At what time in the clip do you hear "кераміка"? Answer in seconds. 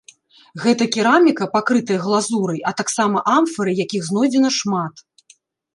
0.95-1.43